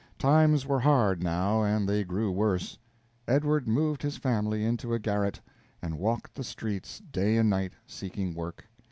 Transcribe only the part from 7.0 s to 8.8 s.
day and night, seeking work.